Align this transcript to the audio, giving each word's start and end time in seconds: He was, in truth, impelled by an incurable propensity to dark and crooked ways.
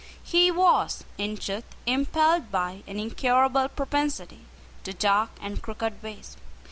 He 0.23 0.49
was, 0.49 1.03
in 1.19 1.37
truth, 1.37 1.63
impelled 1.85 2.51
by 2.51 2.81
an 2.87 2.99
incurable 2.99 3.69
propensity 3.69 4.45
to 4.83 4.93
dark 4.93 5.29
and 5.39 5.61
crooked 5.61 6.01
ways. 6.01 6.37